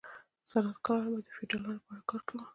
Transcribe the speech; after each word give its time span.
صنعتکارانو 0.49 1.13
به 1.15 1.21
د 1.25 1.27
فیوډالانو 1.35 1.79
لپاره 1.81 2.03
کار 2.09 2.21
کاوه. 2.27 2.43